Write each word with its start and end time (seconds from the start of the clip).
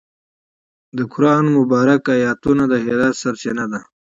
د 0.97 0.99
قرآن 1.13 1.45
مبارکه 1.57 2.11
آیتونه 2.29 2.63
د 2.71 2.73
هدایت 2.85 3.15
سرچینه 3.23 3.65
دي. 3.71 3.81